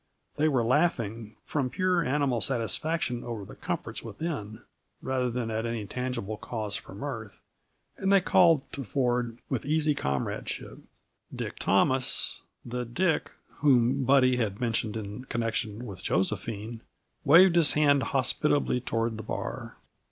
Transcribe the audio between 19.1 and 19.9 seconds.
the bar.